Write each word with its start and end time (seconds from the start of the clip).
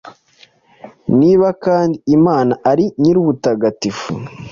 Niba 1.19 1.47
kandi 1.65 1.95
Imana 2.17 2.53
ari 2.71 2.85
Nyirubutagatifu 3.01 4.07